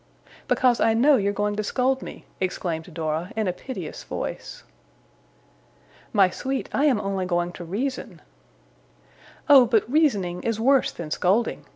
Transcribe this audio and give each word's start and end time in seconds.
'Because 0.47 0.79
I 0.79 0.95
KNOW 0.95 1.17
you're 1.17 1.31
going 1.31 1.55
to 1.57 1.63
scold 1.63 2.01
me,' 2.01 2.25
exclaimed 2.39 2.91
Dora, 2.91 3.31
in 3.35 3.47
a 3.47 3.53
piteous 3.53 4.03
voice. 4.03 4.63
'My 6.11 6.31
sweet, 6.31 6.67
I 6.73 6.85
am 6.85 6.99
only 6.99 7.27
going 7.27 7.51
to 7.51 7.63
reason.' 7.63 8.19
'Oh, 9.47 9.67
but 9.67 9.87
reasoning 9.87 10.41
is 10.41 10.59
worse 10.59 10.91
than 10.91 11.11
scolding! 11.11 11.67